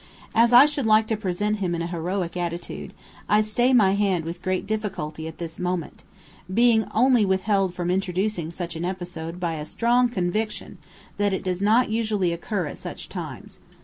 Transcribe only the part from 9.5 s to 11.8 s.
a strong conviction that it does